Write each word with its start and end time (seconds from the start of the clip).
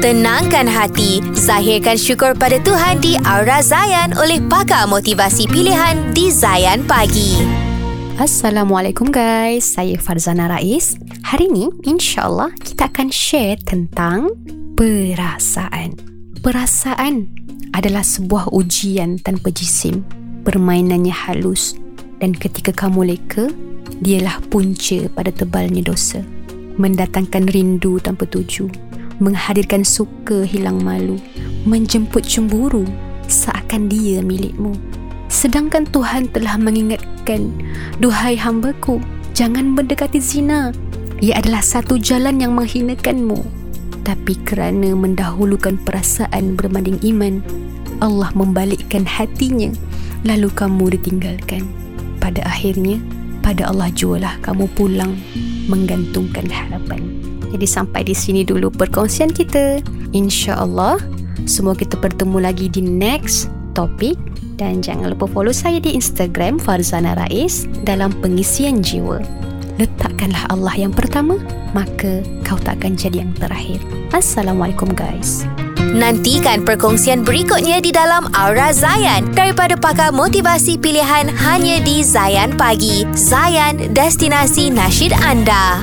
Tenangkan 0.00 0.64
hati, 0.64 1.20
zahirkan 1.36 2.00
syukur 2.00 2.32
pada 2.32 2.56
Tuhan 2.64 3.04
di 3.04 3.20
Aura 3.20 3.60
Zayan 3.60 4.16
oleh 4.16 4.40
pakar 4.48 4.88
motivasi 4.88 5.44
pilihan 5.44 6.16
di 6.16 6.32
Zayan 6.32 6.88
Pagi. 6.88 7.36
Assalamualaikum 8.16 9.12
guys, 9.12 9.76
saya 9.76 10.00
Farzana 10.00 10.48
Rais. 10.48 10.96
Hari 11.20 11.52
ini 11.52 11.68
insyaAllah 11.84 12.48
kita 12.64 12.88
akan 12.88 13.12
share 13.12 13.60
tentang 13.60 14.32
perasaan. 14.72 15.92
Perasaan 16.40 17.28
adalah 17.76 18.00
sebuah 18.00 18.56
ujian 18.56 19.20
tanpa 19.20 19.52
jisim. 19.52 20.00
Permainannya 20.48 21.12
halus 21.12 21.76
dan 22.24 22.32
ketika 22.32 22.72
kamu 22.72 23.12
leka, 23.12 23.52
dialah 24.00 24.40
punca 24.48 25.12
pada 25.12 25.28
tebalnya 25.28 25.84
dosa. 25.84 26.24
Mendatangkan 26.80 27.52
rindu 27.52 28.00
tanpa 28.00 28.24
tuju, 28.24 28.72
menghadirkan 29.20 29.84
suka 29.84 30.42
hilang 30.48 30.80
malu, 30.80 31.20
menjemput 31.68 32.24
cemburu 32.24 32.88
seakan 33.30 33.86
dia 33.86 34.24
milikmu. 34.24 34.74
Sedangkan 35.30 35.86
Tuhan 35.86 36.26
telah 36.34 36.58
mengingatkan, 36.58 37.54
Duhai 38.02 38.34
hambaku, 38.34 38.98
jangan 39.36 39.78
mendekati 39.78 40.18
zina. 40.18 40.74
Ia 41.22 41.38
adalah 41.38 41.62
satu 41.62 42.00
jalan 42.00 42.42
yang 42.42 42.58
menghinakanmu. 42.58 43.38
Tapi 44.02 44.34
kerana 44.42 44.96
mendahulukan 44.96 45.78
perasaan 45.86 46.58
berbanding 46.58 46.98
iman, 47.14 47.38
Allah 48.02 48.32
membalikkan 48.34 49.06
hatinya, 49.06 49.70
lalu 50.26 50.50
kamu 50.50 50.98
ditinggalkan. 50.98 51.68
Pada 52.18 52.42
akhirnya, 52.42 52.98
pada 53.44 53.70
Allah 53.70 53.92
jualah 53.94 54.34
kamu 54.42 54.66
pulang 54.74 55.14
menggantungkan 55.70 56.48
harapan. 56.50 57.29
Jadi 57.50 57.66
sampai 57.66 58.06
di 58.06 58.14
sini 58.14 58.46
dulu 58.46 58.70
perkongsian 58.70 59.34
kita. 59.34 59.82
InsyaAllah 60.14 60.98
semua 61.46 61.74
kita 61.74 61.96
bertemu 61.98 62.38
lagi 62.42 62.66
di 62.70 62.82
next 62.84 63.50
topik 63.72 64.18
dan 64.60 64.84
jangan 64.84 65.14
lupa 65.16 65.24
follow 65.30 65.54
saya 65.54 65.80
di 65.80 65.96
Instagram 65.96 66.60
Farzana 66.60 67.16
Rais 67.16 67.64
dalam 67.86 68.12
pengisian 68.20 68.84
jiwa. 68.84 69.22
Letakkanlah 69.80 70.44
Allah 70.52 70.76
yang 70.76 70.92
pertama, 70.92 71.40
maka 71.72 72.20
kau 72.44 72.60
tak 72.60 72.84
akan 72.84 73.00
jadi 73.00 73.24
yang 73.24 73.32
terakhir. 73.40 73.80
Assalamualaikum 74.12 74.92
guys. 74.92 75.48
Nantikan 75.90 76.62
perkongsian 76.62 77.24
berikutnya 77.24 77.80
di 77.80 77.90
dalam 77.90 78.28
Aura 78.36 78.70
Zayan 78.70 79.32
daripada 79.32 79.74
pakar 79.74 80.12
motivasi 80.12 80.76
pilihan 80.76 81.32
hanya 81.32 81.80
di 81.80 82.04
Zayan 82.04 82.54
Pagi. 82.54 83.08
Zayan, 83.16 83.96
destinasi 83.96 84.70
nasyid 84.70 85.16
anda. 85.16 85.80